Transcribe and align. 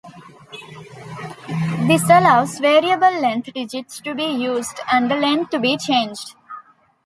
This 1.87 2.05
allows 2.09 2.57
variable 2.57 3.21
length 3.21 3.53
digits 3.53 3.99
to 4.01 4.15
be 4.15 4.23
used 4.23 4.79
and 4.91 5.11
the 5.11 5.15
length 5.15 5.51
to 5.51 5.59
be 5.59 5.77
changed. 5.77 6.33